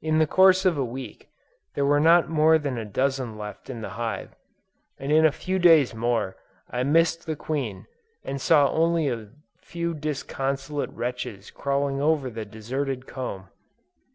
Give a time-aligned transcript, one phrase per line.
[0.00, 1.28] In the course of a week,
[1.74, 4.30] there were not more than a dozen left in the hive,
[4.98, 6.36] and in a few days more,
[6.70, 7.86] I missed the queen,
[8.24, 9.28] and saw only a
[9.60, 13.48] few disconsolate wretches crawling over the deserted comb!